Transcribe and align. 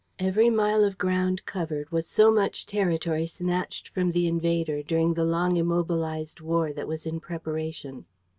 Every 0.17 0.49
mile 0.49 0.83
of 0.83 0.97
ground 0.97 1.45
covered 1.45 1.91
was 1.91 2.07
so 2.07 2.31
much 2.31 2.65
territory 2.65 3.27
snatched 3.27 3.89
from 3.89 4.09
the 4.09 4.25
invader 4.25 4.81
during 4.81 5.13
the 5.13 5.23
long 5.25 5.57
immobilized 5.57 6.41
war 6.41 6.73
that 6.73 6.87
was 6.87 7.05
in 7.05 7.19
preparation. 7.19 8.07